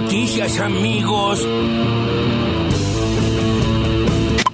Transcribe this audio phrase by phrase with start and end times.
[0.00, 1.40] noticias, amigos.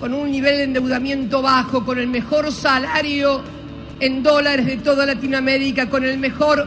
[0.00, 3.42] Con un nivel de endeudamiento bajo, con el mejor salario
[4.00, 6.66] en dólares de toda Latinoamérica, con el mejor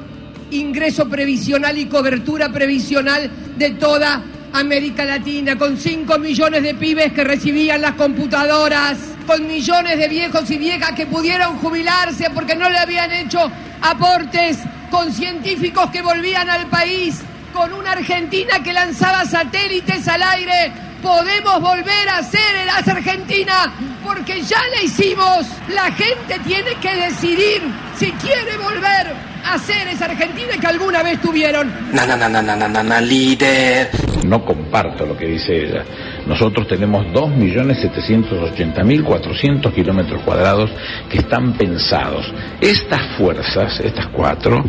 [0.52, 4.24] ingreso previsional y cobertura previsional de toda
[4.54, 8.98] América Latina, con 5 millones de pibes que recibían las computadoras,
[9.28, 13.52] con millones de viejos y viejas que pudieron jubilarse porque no le habían hecho
[13.82, 14.60] aportes,
[14.90, 17.22] con científicos que volvían al país,
[17.54, 20.72] con una Argentina que lanzaba satélites al aire.
[21.02, 25.48] Podemos volver a ser el Argentina porque ya la hicimos.
[25.74, 27.62] La gente tiene que decidir
[27.96, 31.74] si quiere volver a ser esa Argentina que alguna vez tuvieron.
[31.92, 33.90] Na, na, na, na, na, na, na, líder.
[34.26, 35.84] No comparto lo que dice ella.
[36.28, 40.70] Nosotros tenemos 2.780.400 kilómetros cuadrados
[41.10, 42.32] que están pensados.
[42.60, 44.64] Estas fuerzas, estas cuatro,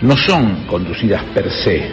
[0.00, 1.90] no son conducidas per se,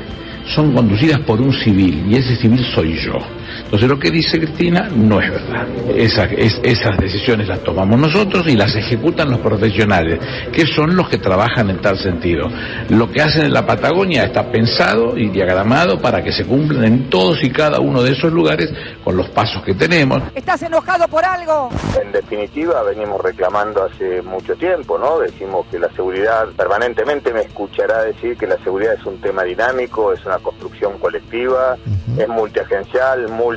[0.53, 3.19] son conducidas por un civil y ese civil soy yo.
[3.65, 5.67] Entonces lo que dice Cristina no es verdad.
[5.95, 10.20] Esa- es- esas decisiones las tomamos nosotros y las ejecutan los profesionales,
[10.53, 12.48] que son los que trabajan en tal sentido.
[12.90, 17.09] Lo que hacen en la Patagonia está pensado y diagramado para que se cumplan en
[17.09, 18.71] todos y cada uno de esos lugares
[19.03, 20.21] con los pasos que tenemos.
[20.35, 21.70] ¿Estás enojado por algo?
[22.01, 25.20] En definitiva, venimos reclamando hace mucho tiempo, ¿no?
[25.20, 30.13] Decimos que la seguridad, permanentemente me escuchará decir que la seguridad es un tema dinámico,
[30.13, 31.75] es una construcción colectiva,
[32.18, 33.54] es multiagencial, multi,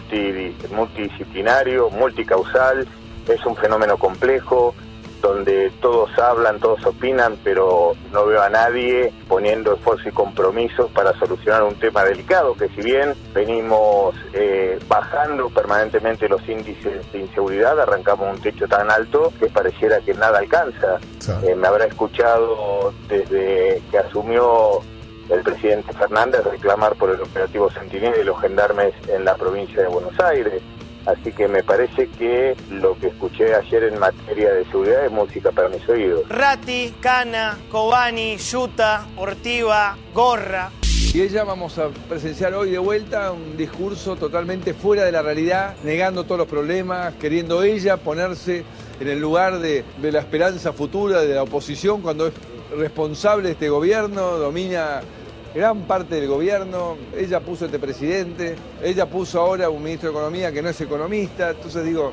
[0.71, 2.87] multidisciplinario, multicausal,
[3.29, 4.75] es un fenómeno complejo
[5.21, 11.13] donde todos hablan, todos opinan, pero no veo a nadie poniendo esfuerzo y compromisos para
[11.19, 17.81] solucionar un tema delicado, que si bien venimos eh, bajando permanentemente los índices de inseguridad,
[17.81, 20.99] arrancamos un techo tan alto que pareciera que nada alcanza.
[21.43, 24.81] Eh, me habrá escuchado desde que asumió
[25.31, 29.89] el presidente Fernández reclamar por el operativo Centinela y los gendarmes en la provincia de
[29.89, 30.63] Buenos Aires.
[31.07, 35.51] Así que me parece que lo que escuché ayer en materia de seguridad es música
[35.53, 36.29] para mis oídos.
[36.29, 40.71] Ratti, Cana, Cobani, Yuta, Ortiva, Gorra.
[41.15, 45.77] Y ella vamos a presenciar hoy de vuelta un discurso totalmente fuera de la realidad,
[45.83, 48.65] negando todos los problemas, queriendo ella ponerse
[49.01, 52.35] en el lugar de, de la esperanza futura de la oposición cuando es
[52.77, 55.01] responsable de este gobierno, domina
[55.55, 60.53] gran parte del gobierno, ella puso este presidente, ella puso ahora un ministro de Economía
[60.53, 62.13] que no es economista, entonces digo,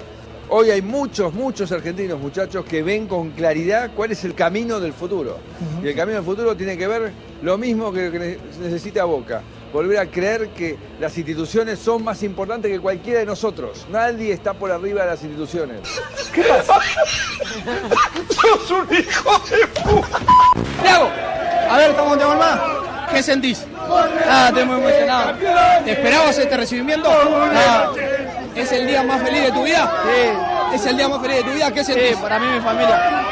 [0.50, 4.94] hoy hay muchos, muchos argentinos muchachos que ven con claridad cuál es el camino del
[4.94, 5.38] futuro.
[5.84, 9.04] Y el camino del futuro tiene que ver lo mismo que lo que ne- necesita
[9.04, 9.42] Boca,
[9.74, 13.86] volver a creer que las instituciones son más importantes que cualquiera de nosotros.
[13.92, 15.82] Nadie está por arriba de las instituciones.
[16.34, 16.80] ¿Qué pasa?
[18.30, 20.20] ¡Sos un hijo de puta!
[20.82, 21.10] Tiago,
[21.70, 22.75] a ver, estamos de más.
[23.12, 23.66] ¿Qué sentís?
[24.28, 25.34] Ah, estoy muy emocionado.
[25.84, 27.10] ¿Te esperabas este recibimiento?
[27.10, 27.92] Ah,
[28.56, 29.92] ¿Es el día más feliz de tu vida?
[30.04, 30.76] Sí.
[30.76, 31.72] ¿Es el día más feliz de tu vida?
[31.72, 32.18] ¿Qué sentís?
[32.18, 33.24] para mí y mi familia.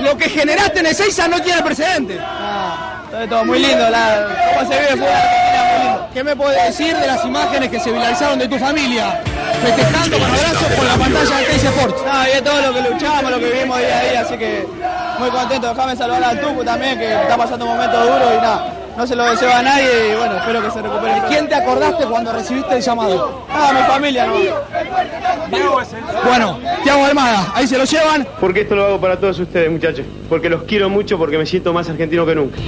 [0.00, 2.18] Lo que generaste en Ezeiza no tiene precedente.
[2.20, 3.90] Ah, todo muy lindo.
[3.90, 6.08] La, ¿Cómo se vive el fútbol.
[6.14, 9.22] ¿Qué me puedes decir de las imágenes que se viralizaron de tu familia?
[9.62, 12.02] Festejando con abrazos por la pantalla de Teis Sports.
[12.04, 14.66] No, y es todo lo que luchamos, lo que vivimos día a día, así que
[15.18, 15.68] muy contento.
[15.68, 18.74] Déjame saludar al Tucu también, que está pasando un momento duro y nada.
[18.96, 21.14] No se lo deseo a nadie y bueno, espero que se recupere.
[21.14, 23.46] ¿De quién te acordaste cuando recibiste el llamado?
[23.50, 24.34] Ah, mi familia, no.
[26.24, 28.26] Bueno, Tiago Almada, ahí se lo llevan.
[28.40, 30.04] Porque esto lo hago para todos ustedes, muchachos.
[30.28, 32.58] Porque los quiero mucho, porque me siento más argentino que nunca.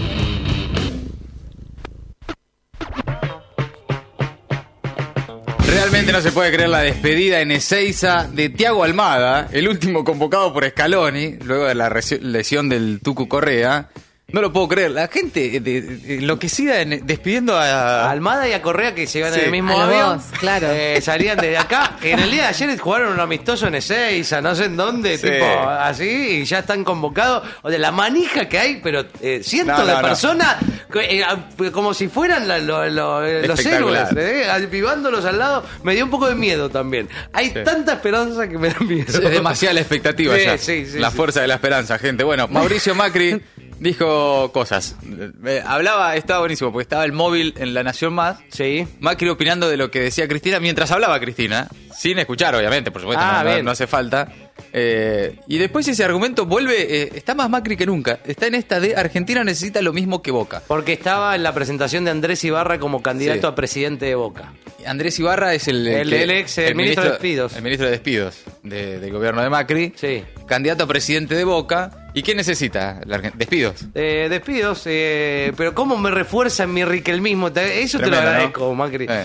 [5.67, 10.53] Realmente no se puede creer la despedida en Ezeiza de Tiago Almada, el último convocado
[10.53, 11.91] por Scaloni, luego de la
[12.21, 13.89] lesión del Tucu Correa.
[14.33, 14.91] No lo puedo creer.
[14.93, 18.11] La gente eh, de- de- enloquecida en- despidiendo a...
[18.11, 19.41] Almada y a Correa que se iban Sí.
[19.41, 20.19] en el mismo A avión.
[20.19, 20.69] dos, claro.
[20.71, 21.97] Eh, salían desde acá.
[22.03, 25.29] En el día de ayer jugaron un amistoso en Ezeiza, no sé en dónde, Sí.
[25.31, 26.05] tipo así,
[26.41, 27.47] y ya están convocados.
[27.63, 30.09] O de la manija que hay, pero eh, cientos No, no, de no.
[30.09, 30.57] personas,
[30.91, 35.65] que, eh, como si fueran la- lo- lo- eh, los héroes, eh, avivándolos al lado.
[35.83, 37.09] Me dio un poco de miedo también.
[37.35, 37.57] Hay Sí.
[37.65, 39.05] tanta esperanza que me da miedo.
[39.09, 40.57] Es demasiada la expectativa Sí, ya.
[40.59, 41.17] sí, sí, la sí.
[41.17, 42.25] fuerza de la esperanza, gente.
[42.25, 43.41] Bueno, Mauricio Macri
[43.83, 44.97] dijo cosas.
[45.45, 48.39] Eh, hablaba, estaba buenísimo, porque estaba el móvil en La Nación Más.
[48.51, 48.87] Sí.
[49.01, 51.69] Macri opinando de lo que decía Cristina mientras hablaba Cristina.
[51.97, 53.65] Sin escuchar, obviamente, por supuesto, Ah, no- no, bien.
[53.65, 54.33] no hace falta.
[54.73, 58.21] Eh, y después ese argumento vuelve, eh, está más Macri que nunca.
[58.25, 60.63] Está en esta de Argentina necesita lo mismo que Boca.
[60.67, 63.47] Porque estaba en la presentación de Andrés Ibarra como candidato Sí.
[63.47, 64.53] a presidente de Boca.
[64.87, 67.55] Andrés Ibarra es el, El- ex- el ministro de despidos.
[67.57, 69.93] El ministro de despidos de- del gobierno de Macri.
[69.97, 70.23] Sí.
[70.47, 72.02] Candidato a presidente de Boca.
[72.15, 73.01] ¿Y qué necesita?
[73.35, 73.87] Despidos.
[73.95, 77.49] Eh, despidos, eh, pero ¿cómo me refuerza en mi riquelmismo?
[77.49, 78.17] Eso te lo ¿no?
[78.19, 79.07] agradezco, Macri.
[79.09, 79.25] Eh,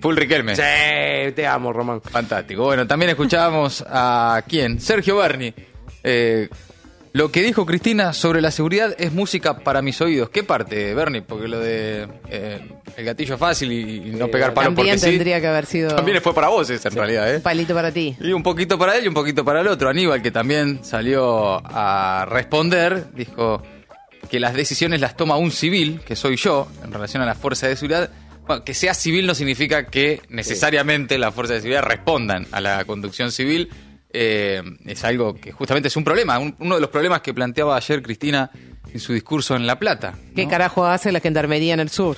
[0.00, 0.54] full Riquelme.
[0.54, 2.02] Sí, te amo, Román.
[2.02, 2.64] Fantástico.
[2.64, 4.80] Bueno, también escuchábamos a quién?
[4.80, 5.54] Sergio Berni.
[7.16, 10.28] Lo que dijo Cristina sobre la seguridad es música para mis oídos.
[10.28, 11.22] ¿Qué parte, Berni?
[11.22, 12.60] Porque lo de eh,
[12.94, 15.06] el gatillo fácil y, y no pegar palo También porque sí.
[15.12, 17.36] tendría que haber sido También fue para vos esa, en realidad, ¿eh?
[17.36, 18.14] un palito para ti.
[18.20, 19.88] Y un poquito para él y un poquito para el otro.
[19.88, 23.62] Aníbal, que también salió a responder, dijo
[24.28, 27.70] que las decisiones las toma un civil, que soy yo, en relación a las fuerzas
[27.70, 28.10] de seguridad.
[28.46, 32.84] Bueno, que sea civil no significa que necesariamente las fuerzas de seguridad respondan a la
[32.84, 33.70] conducción civil.
[34.10, 37.76] Eh, es algo que justamente es un problema, un- uno de los problemas que planteaba
[37.76, 38.50] ayer Cristina
[38.96, 40.14] en su discurso en La Plata.
[40.34, 42.16] ¿Qué carajo hace la gendarmería en el sur?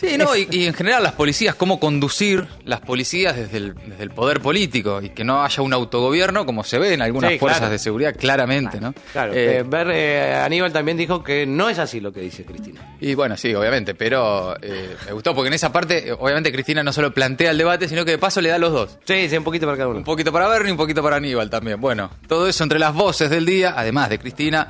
[0.00, 4.02] Sí, no, y, y en general las policías, cómo conducir las policías desde el, desde
[4.04, 7.38] el poder político y que no haya un autogobierno como se ve en algunas Sí,
[7.38, 7.72] fuerzas claro.
[7.72, 8.94] de seguridad claramente, ¿no?
[9.12, 12.44] Claro, Eh, eh, ver, eh, Aníbal también dijo que no es así lo que dice
[12.44, 12.96] Cristina.
[13.00, 16.92] y bueno, sí, obviamente, pero eh, me gustó porque en esa parte, obviamente Cristina no
[16.92, 18.98] solo plantea el debate, sino que de paso le da los dos.
[19.04, 19.98] Sí, sí, un poquito para cada uno.
[19.98, 21.80] Un poquito para Bernie y un poquito para Aníbal también.
[21.80, 24.68] Bueno, todo eso entre las voces del día, además de Cristina.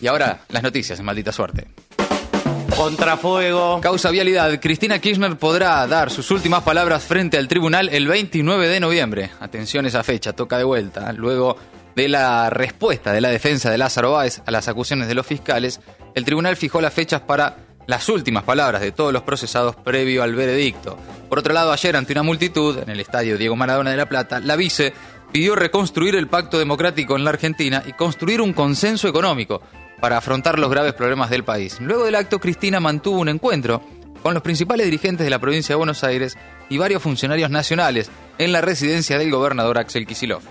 [0.00, 1.68] Y ahora las noticias maldita suerte.
[2.76, 3.80] Contrafuego.
[3.80, 4.58] Causa vialidad.
[4.60, 9.30] Cristina Kirchner podrá dar sus últimas palabras frente al tribunal el 29 de noviembre.
[9.40, 11.12] Atención esa fecha, toca de vuelta.
[11.12, 11.56] Luego
[11.94, 15.80] de la respuesta de la defensa de Lázaro Báez a las acusaciones de los fiscales,
[16.14, 20.34] el tribunal fijó las fechas para las últimas palabras de todos los procesados previo al
[20.34, 20.98] veredicto.
[21.28, 24.40] Por otro lado, ayer ante una multitud en el estadio Diego Maradona de La Plata,
[24.40, 24.92] la vice
[25.34, 29.60] pidió reconstruir el pacto democrático en la Argentina y construir un consenso económico
[30.00, 31.80] para afrontar los graves problemas del país.
[31.80, 33.82] Luego del acto, Cristina mantuvo un encuentro
[34.22, 36.38] con los principales dirigentes de la provincia de Buenos Aires
[36.68, 40.44] y varios funcionarios nacionales en la residencia del gobernador Axel Kicillof.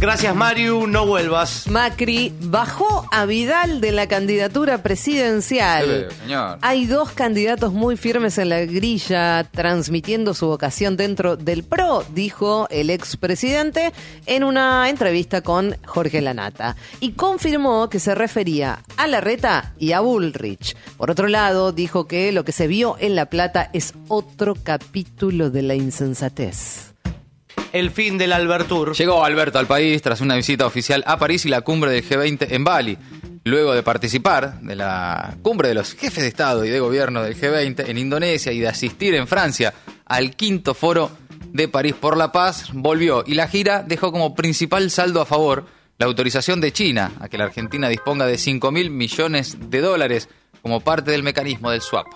[0.00, 1.68] Gracias, Mariu, no vuelvas.
[1.68, 6.08] Macri bajó a Vidal de la candidatura presidencial.
[6.22, 6.56] Señor.
[6.62, 12.66] Hay dos candidatos muy firmes en la grilla transmitiendo su vocación dentro del PRO, dijo
[12.70, 13.92] el expresidente
[14.24, 16.76] en una entrevista con Jorge Lanata.
[17.00, 20.76] Y confirmó que se refería a Larreta y a Bullrich.
[20.96, 25.50] Por otro lado, dijo que lo que se vio en La Plata es otro capítulo
[25.50, 26.89] de la insensatez.
[27.72, 28.96] El fin del Albertur.
[28.96, 32.48] Llegó Alberto al país tras una visita oficial a París y la cumbre del G20
[32.50, 32.98] en Bali.
[33.44, 37.40] Luego de participar de la cumbre de los jefes de Estado y de gobierno del
[37.40, 39.72] G20 en Indonesia y de asistir en Francia
[40.04, 41.10] al quinto foro
[41.52, 45.66] de París por la Paz, volvió y la gira dejó como principal saldo a favor
[45.98, 50.28] la autorización de China a que la Argentina disponga de 5 mil millones de dólares
[50.62, 52.06] como parte del mecanismo del swap.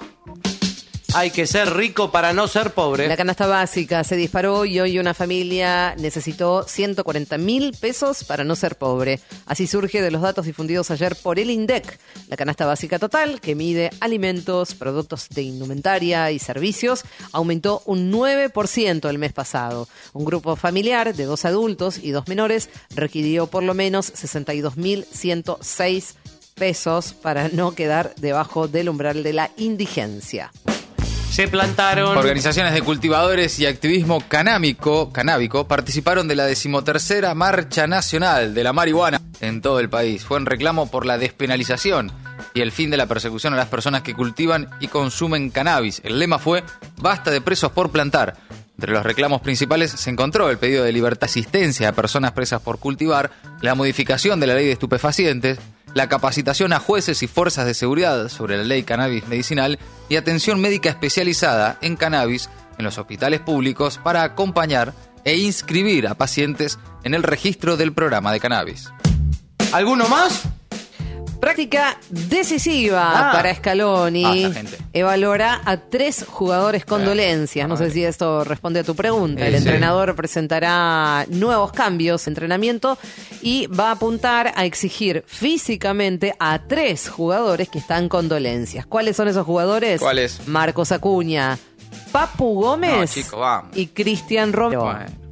[1.24, 3.06] Hay que ser rico para no ser pobre.
[3.06, 8.56] La canasta básica se disparó y hoy una familia necesitó 140 mil pesos para no
[8.56, 9.20] ser pobre.
[9.46, 12.00] Así surge de los datos difundidos ayer por el INDEC.
[12.28, 19.08] La canasta básica total, que mide alimentos, productos de indumentaria y servicios, aumentó un 9%
[19.08, 19.88] el mes pasado.
[20.14, 26.14] Un grupo familiar de dos adultos y dos menores requirió por lo menos 62.106
[26.54, 30.50] pesos para no quedar debajo del umbral de la indigencia.
[31.34, 32.16] Se plantaron.
[32.16, 38.72] Organizaciones de cultivadores y activismo canábico, canábico participaron de la decimotercera Marcha Nacional de la
[38.72, 40.24] Marihuana en todo el país.
[40.24, 42.12] Fue en reclamo por la despenalización
[42.54, 46.00] y el fin de la persecución a las personas que cultivan y consumen cannabis.
[46.04, 46.62] El lema fue
[46.98, 48.36] Basta de presos por plantar.
[48.76, 52.78] Entre los reclamos principales se encontró el pedido de libertad asistencia a personas presas por
[52.78, 55.58] cultivar, la modificación de la ley de estupefacientes,
[55.94, 60.60] la capacitación a jueces y fuerzas de seguridad sobre la ley cannabis medicinal y atención
[60.60, 64.92] médica especializada en cannabis en los hospitales públicos para acompañar
[65.24, 68.92] e inscribir a pacientes en el registro del programa de cannabis.
[69.72, 70.42] ¿Alguno más?
[71.44, 73.32] Práctica decisiva Ah.
[73.32, 74.50] para Scaloni.
[74.92, 77.68] Evaluará a tres jugadores con Eh, dolencias.
[77.68, 79.42] No sé si esto responde a tu pregunta.
[79.44, 79.58] Eh, El sí.
[79.58, 82.96] entrenador presentará nuevos cambios entrenamiento
[83.42, 88.86] y va a apuntar a exigir físicamente a tres jugadores que están con dolencias.
[88.86, 90.00] ¿Cuáles son esos jugadores?
[90.00, 90.46] ¿Cuáles?
[90.48, 91.58] Marcos Acuña,
[92.10, 93.76] Papu Gómez No, chico, vamos.
[93.76, 94.84] y Cristian Romero.
[94.84, 95.23] Bueno.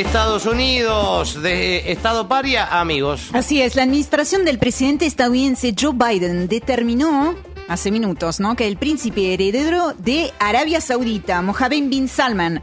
[0.00, 3.30] Estados Unidos, de Estado paria, amigos.
[3.32, 7.34] Así es, la administración del presidente estadounidense Joe Biden determinó
[7.66, 8.56] hace minutos, ¿no?
[8.56, 12.62] Que el príncipe heredero de Arabia Saudita, Mohammed bin Salman,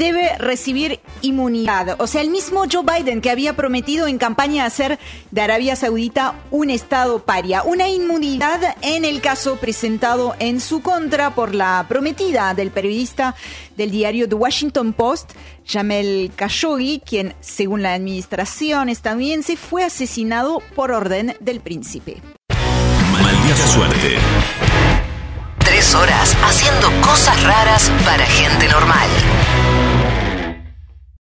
[0.00, 1.96] debe recibir inmunidad.
[2.00, 4.98] O sea, el mismo Joe Biden que había prometido en campaña hacer
[5.30, 7.62] de Arabia Saudita un estado paria.
[7.62, 13.36] Una inmunidad en el caso presentado en su contra por la prometida del periodista
[13.76, 15.32] del diario The Washington Post,
[15.66, 22.22] Jamel Khashoggi, quien, según la administración estadounidense, fue asesinado por orden del príncipe.
[23.12, 24.16] Maldita suerte.
[25.58, 29.08] Tres horas haciendo cosas raras para gente normal.